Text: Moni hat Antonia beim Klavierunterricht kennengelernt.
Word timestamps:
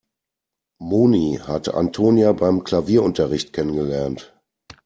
Moni 0.79 1.37
hat 1.43 1.71
Antonia 1.75 2.31
beim 2.31 2.63
Klavierunterricht 2.63 3.53
kennengelernt. 3.53 4.35